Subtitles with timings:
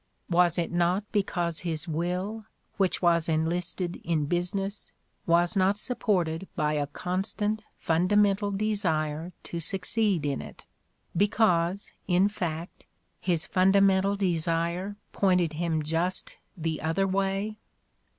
[0.31, 2.45] Was it not because his will,
[2.77, 4.91] which was enlisted in business,
[5.27, 10.65] was not supported by a constant, funda mental desire to succeed in it,
[11.15, 12.87] because, in fact,
[13.19, 17.57] his fundamental desire pointed him just the other way?